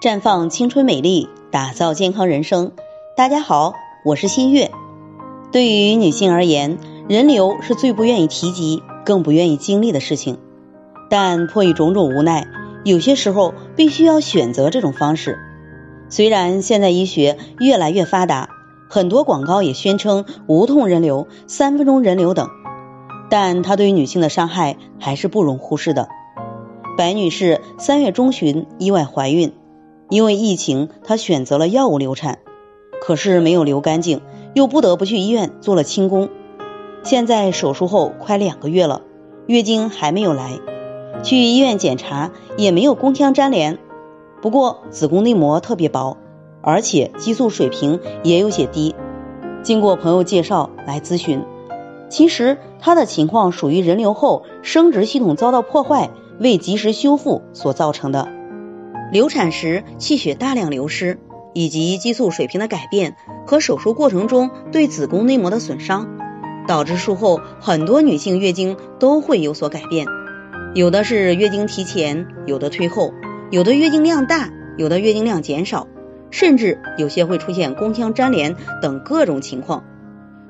[0.00, 2.70] 绽放青春美丽，打造健康人生。
[3.16, 3.74] 大家好，
[4.04, 4.70] 我是新月。
[5.50, 6.78] 对于女性而言，
[7.08, 10.38] 人流是最不愿意提及、更不愿意经历的事情。
[11.10, 12.46] 但迫于种种无奈，
[12.84, 15.36] 有些时候必须要选择这种方式。
[16.08, 18.50] 虽然现在医学越来越发达，
[18.88, 22.48] 很多广告也宣称无痛人流、三分钟人流等，
[23.28, 26.08] 但它对于女性的伤害还是不容忽视的。
[26.96, 29.52] 白女士三月中旬意外怀孕。
[30.10, 32.38] 因为疫情，她选择了药物流产，
[33.00, 34.22] 可是没有流干净，
[34.54, 36.28] 又不得不去医院做了清宫。
[37.02, 39.02] 现在手术后快两个月了，
[39.46, 40.58] 月经还没有来，
[41.22, 43.78] 去医院检查也没有宫腔粘连，
[44.40, 46.16] 不过子宫内膜特别薄，
[46.62, 48.94] 而且激素水平也有些低。
[49.62, 51.44] 经过朋友介绍来咨询，
[52.08, 58.37] 其实她的情况属于人流后生殖系统遭到破坏，未及时修复所造成的。
[59.10, 61.18] 流产时气血大量流失，
[61.54, 66.08] 以及激素水平的改变和手术过程中对子宫内膜的损伤，
[66.66, 70.06] 导致术后很多女性月经都会有所改变，
[70.74, 73.12] 有的是月经提前，有的推后，
[73.50, 75.86] 有的月经量大，有的月经量减少，
[76.30, 79.84] 甚至有些会出现宫腔粘连等各种情况。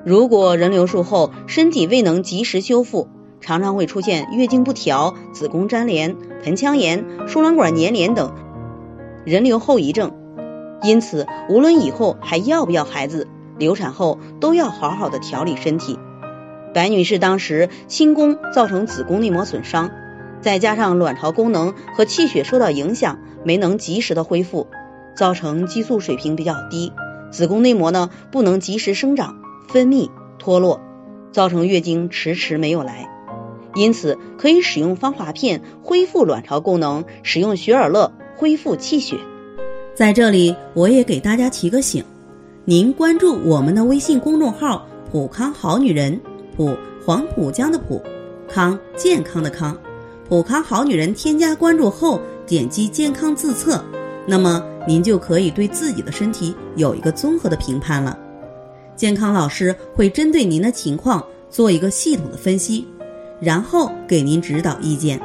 [0.04, 3.08] 如果人流术后身体未能及时修复，
[3.40, 8.34] 常常会出现月经不调、子宫粘连、盆腔炎、输卵管粘连等。
[9.28, 10.14] 人流后遗症，
[10.82, 15.98] 因此无论以后还要不要孩子，流产后都要好好的调理身体。
[16.72, 19.90] 白女士当时清宫造成子宫内膜损伤，
[20.40, 24.66] 再加上卵巢功能和气血受到影响，没能及时的恢复，
[25.14, 26.94] 造成激素水平比较低，
[27.30, 29.36] 子宫内膜呢不能及时生长、
[29.68, 30.80] 分泌、脱落，
[31.32, 33.10] 造成月经迟迟没有来。
[33.74, 38.12] 因此可以使用芳华片恢复卵巢功能，使用雪尔乐。
[38.38, 39.16] 恢复气血，
[39.96, 42.04] 在这里我也给大家提个醒：
[42.64, 46.18] 您关注我们的微信公众号“普康好女人”，
[46.56, 48.00] 普黄浦江的普，
[48.48, 49.76] 康健康的康，
[50.28, 51.12] 普康好女人。
[51.12, 53.84] 添加关注后，点击健康自测，
[54.24, 58.16] 那么您就可以对自己的身体有一个综合的评判了。
[58.94, 61.20] 健康老师会针对您的情况
[61.50, 62.86] 做一个系统的分析，
[63.40, 65.20] 然后给您指导意见。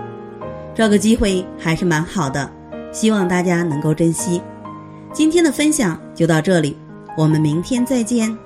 [0.73, 2.51] 这个机会还是蛮好的。
[2.93, 4.41] 希望大家能够珍惜，
[5.11, 6.77] 今天的分享就到这里，
[7.17, 8.37] 我们明天再见。